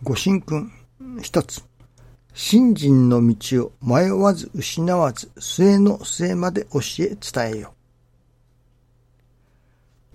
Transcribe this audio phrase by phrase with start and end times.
[0.00, 0.72] ご神君
[1.20, 1.64] 一つ。
[2.32, 7.74] 信心の道を迷わず失わず末の末まで教え伝えよ。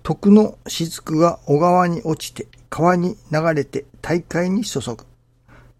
[0.02, 5.04] 徳の雫が小川に落ちて川に流れて大海に注ぐ。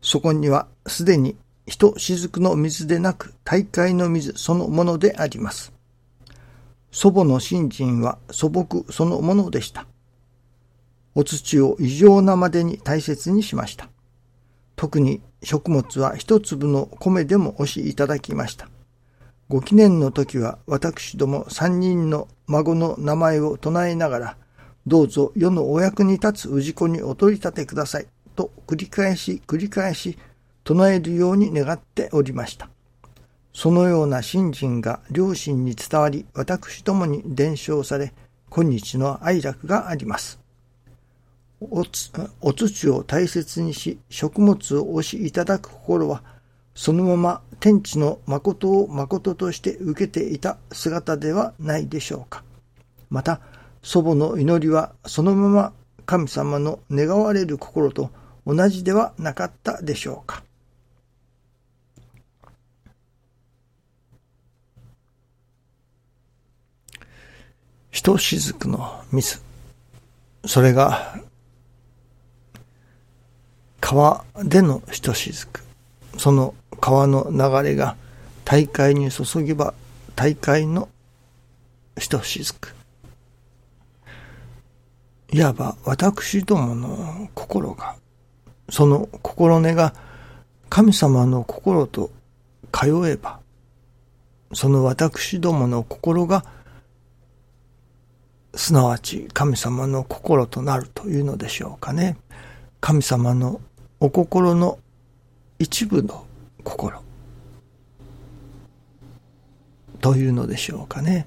[0.03, 1.35] そこにはすでに
[1.67, 5.73] 人雫の水でなく大海の水そのものであります。
[6.91, 9.87] 祖母の信心は素朴そのものでした。
[11.15, 13.89] お土を異常なまでに大切にしました。
[14.77, 18.69] 特に食物は一粒の米でもおしいただきました。
[19.49, 24.37] ご記念の時は私ども三人の孫の名前を唱えながら、
[24.87, 28.07] どうぞ世のお役に立つ氏子にお取り立てください
[28.37, 30.19] と繰り返し繰り返し
[30.65, 32.69] 唱えるように願っておりました。
[33.53, 38.13] そのような信心が両親に伝わり、私どもに伝承され、
[38.51, 40.44] 今日の愛楽があります。
[41.61, 46.23] おつお土を大切にし、食物をおしいただく心は、
[46.75, 52.43] そのまま天地の誠を誠として受けていた姿ではないでしょうか。
[53.11, 53.41] また、
[53.83, 55.73] 祖母の祈りはそのまま
[56.07, 58.11] 神様の願われる心と
[58.47, 60.43] 同じではなかったでしょうか。
[67.91, 69.41] ひとしずくの水。
[70.47, 71.17] それが
[73.85, 75.63] 川でのひとしずく。
[76.17, 77.97] その川の流れが
[78.47, 79.75] 大海に注げば
[80.17, 80.89] 大海の
[81.99, 82.75] ひとしずく。
[85.31, 87.97] いわば私どもの心が、
[88.71, 89.95] その心根が
[90.71, 92.11] 神様の心と
[92.73, 93.41] 通えば、
[94.55, 96.47] その私どもの心が、
[98.55, 102.17] すなわち神様の心となるというのでしょうかね。
[102.81, 103.61] 神様の
[104.01, 104.79] お心の
[105.59, 106.27] 一部の
[106.63, 107.03] 心
[110.01, 111.27] というのでしょうかね。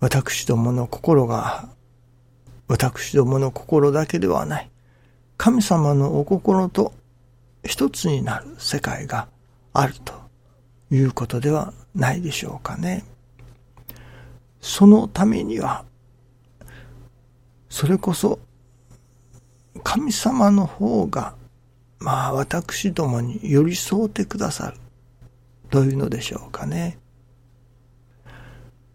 [0.00, 1.68] 私どもの心が
[2.68, 4.70] 私どもの心だけではない
[5.36, 6.92] 神様のお心と
[7.64, 9.28] 一つになる世界が
[9.72, 10.14] あると
[10.90, 13.04] いうことではないでしょうかね。
[14.60, 15.84] そのためには
[17.70, 18.38] それこそ
[19.82, 21.34] 神様の方が、
[21.98, 24.76] まあ私どもに寄り添うてくださる
[25.70, 26.98] というのでしょうかね。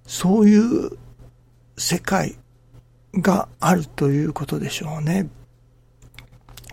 [0.08, 0.92] そういう
[1.78, 2.38] 世界
[3.14, 5.30] があるということでしょうね。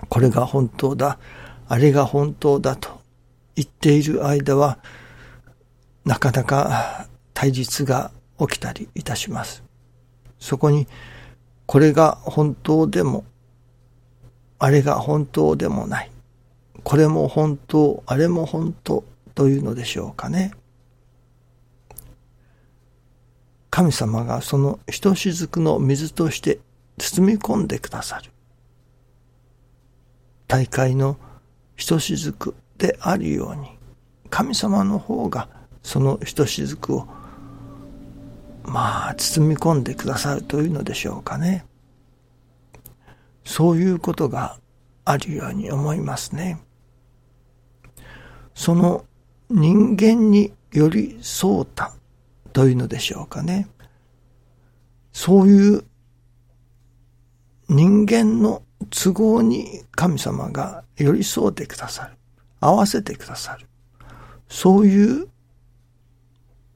[0.08, 1.18] これが本当だ、
[1.68, 3.00] あれが本当だと
[3.54, 4.78] 言っている間は、
[6.04, 9.62] なかなか対立が起きたりいたします。
[10.38, 10.88] そこに、
[11.66, 13.24] これが本当でも、
[14.62, 16.10] あれが本当でもない。
[16.84, 19.02] これも本当、あれも本当
[19.34, 20.52] というのでしょうかね。
[23.70, 26.60] 神様がそのひとしずくの水として
[26.96, 28.30] 包み込んでくださる。
[30.46, 31.16] 大会の
[31.74, 33.66] ひとしずくであるように、
[34.30, 35.48] 神様の方が
[35.82, 37.08] そのひとしずくを
[38.62, 41.64] まあ包み込んでくださるというのでしょうかね。
[43.52, 44.58] そういうことが
[45.04, 46.58] あるように思いますね。
[48.54, 49.04] その
[49.50, 51.92] 人間に寄り添うた
[52.54, 53.68] というのでしょうかね。
[55.12, 55.84] そういう
[57.68, 62.16] 人間の都合に神様が寄り添ってくださる。
[62.58, 63.66] 合わせてくださる。
[64.48, 65.28] そういう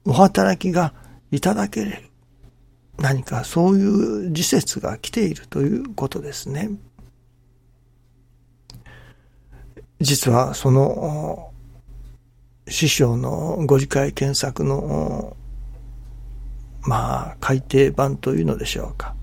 [0.05, 0.93] お働きが
[1.31, 2.06] いただけれる。
[2.99, 3.85] 何かそうい
[4.29, 6.71] う時節が来ているということですね。
[9.99, 11.51] 実はその
[12.67, 15.35] 師匠のご理解検索の
[16.81, 19.15] まあ改訂版というのでしょうか。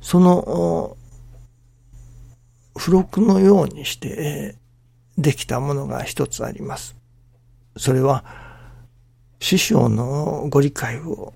[0.00, 0.96] その
[2.78, 4.56] 付録のようにして
[5.18, 6.96] できたものが一つあります。
[7.76, 8.24] それは
[9.40, 11.34] 師匠のご理解を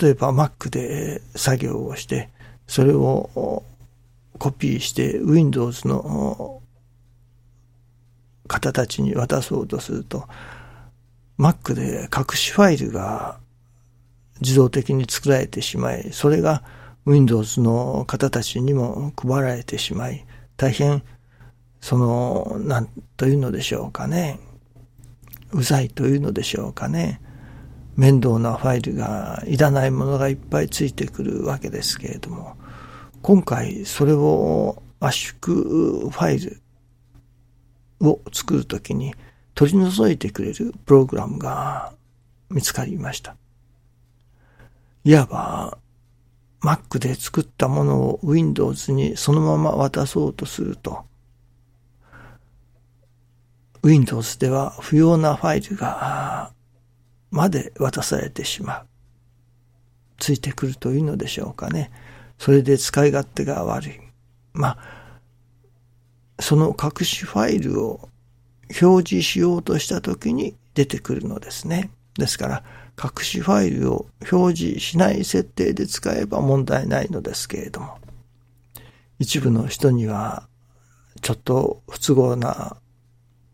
[0.00, 2.28] 例えば Mac で作業をして、
[2.66, 3.62] それを
[4.38, 6.60] コピーして Windows の
[8.46, 10.28] 方たちに渡そうとすると、
[11.38, 13.38] Mac で隠しファイルが
[14.40, 16.62] 自動的に作られてしまい、それが
[17.06, 20.26] Windows の方たちにも配られてしまい、
[20.56, 21.02] 大変、
[21.80, 24.40] その、なんというのでしょうかね。
[25.52, 27.20] うざいというのでしょうかね。
[27.98, 32.56] 面倒なファイルがいらないものがいっぱいついてくるわけですけれども、
[33.22, 36.62] 今回それを圧縮ファイル
[38.00, 39.16] を作るときに
[39.56, 41.92] 取り除いてくれるプログラムが
[42.50, 43.34] 見つかりました。
[45.02, 45.78] いわば
[46.62, 51.04] Mac で作ったものを Windows にそのまま渡そうとすると
[53.82, 56.52] Windows では不要なファイルが
[57.30, 58.86] まで渡されてしまう。
[60.18, 61.90] ついてくるというのでしょうかね。
[62.38, 64.00] それで使い勝手が悪い。
[64.52, 64.78] まあ、
[66.40, 68.08] その隠しファイルを
[68.80, 71.90] 表示しようとしたときに出てくるのですね。
[72.14, 72.64] ですから、
[73.02, 77.98] 隠しファイルを表示しない設定で使えば問題ないのですけれども、
[79.18, 80.48] 一部の人には
[81.22, 82.76] ちょっと不都合な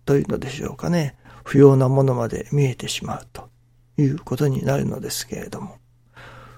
[0.05, 1.17] というのでしょうかね。
[1.45, 3.51] 不要なものまで見えてしまうと
[3.97, 5.79] いうことになるのですけれども、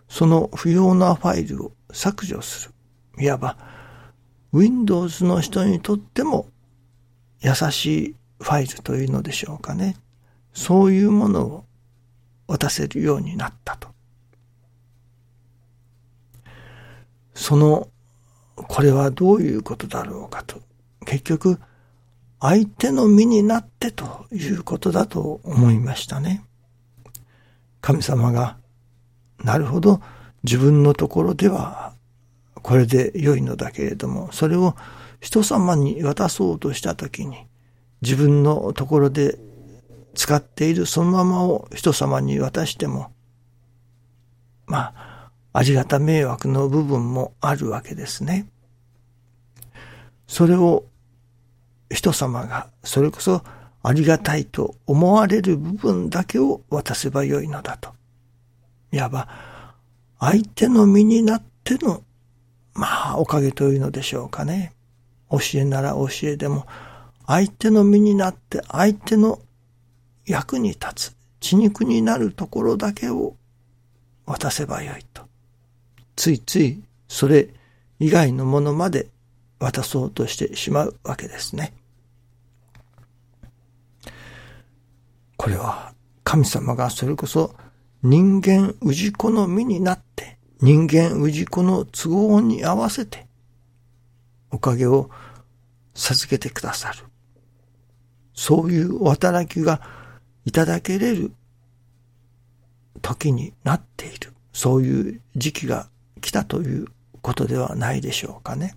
[0.09, 2.71] その不要なファイルを削除す
[3.17, 3.25] る。
[3.25, 3.57] いわば、
[4.53, 6.49] Windows の人にとっても
[7.41, 9.97] 優しいファイルというのでしょうかね。
[10.53, 11.65] そういうものを
[12.47, 13.89] 渡せるようになったと。
[17.35, 17.89] その、
[18.55, 20.61] これはどういうことだろうかと。
[21.05, 21.61] 結局、
[22.41, 26.45] 相手の身になってということだと思いましたね。
[27.87, 28.57] 神様が、
[29.45, 30.01] なるほど、
[30.43, 31.93] 自分のところでは
[32.61, 34.75] これで良いのだけれども、それを
[35.21, 37.47] 人様に渡そうとしたときに、
[38.03, 39.39] 自分のところで
[40.17, 43.13] 使っているそのままを人様に渡しても、
[44.67, 48.49] まあ、ありがた迷惑の部分もあるわけですね。
[50.27, 50.87] それを
[51.89, 53.45] 人様がそれこそ
[53.87, 57.95] ありがたいと思われる部分だけを渡せばよいのだと。
[58.91, 59.29] いわば、
[60.19, 62.03] 相手の身になっての、
[62.75, 64.73] まあ、おかげというのでしょうかね。
[65.31, 66.67] 教えなら教えでも、
[67.29, 69.39] 相手の身になって相手の
[70.25, 73.37] 役に立つ、血肉になるところだけを
[74.25, 75.23] 渡せばよいと。
[76.17, 77.51] ついついそれ
[78.01, 79.07] 以外のものまで
[79.61, 81.73] 渡そうとしてしまうわけですね。
[85.47, 85.95] これは
[86.25, 87.55] 神様がそれこそ
[88.03, 93.29] 人間氏子の身になって人間氏子の都合に合わせて
[94.51, 95.09] おかげを
[95.95, 96.99] 授けてくださる。
[98.35, 99.81] そういうお働きが
[100.47, 101.33] いただけれる
[103.01, 104.33] 時になっている。
[104.53, 105.89] そういう時期が
[106.21, 106.89] 来たという
[107.23, 108.77] ことではないでしょうかね。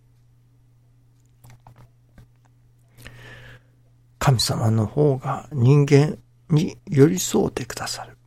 [4.20, 8.18] 神様の方が人間に寄り添うてくださる。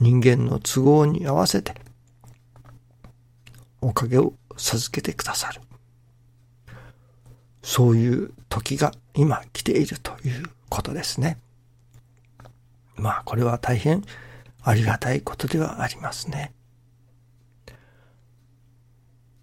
[0.00, 1.74] 人間の都合に合わせて
[3.80, 5.60] おかげを授けてくださる。
[7.62, 11.38] そういう時が今来ているということですね。
[12.96, 14.04] まあこれは大変
[14.62, 16.52] ありがたいことではありますね。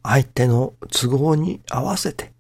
[0.04, 2.32] 相手の都合に合わせて、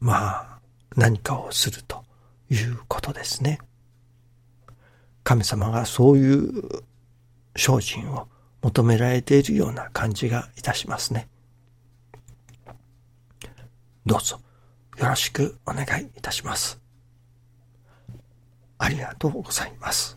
[0.00, 0.58] まあ
[0.96, 2.05] 何かをすると
[2.50, 3.58] いうことですね。
[5.24, 6.62] 神様がそういう
[7.56, 8.28] 精進を
[8.62, 11.28] 求められているような感じがいたしますね。
[14.04, 14.40] どうぞ
[14.98, 16.80] よろしくお願いいたします。
[18.78, 20.15] ありがとうございます。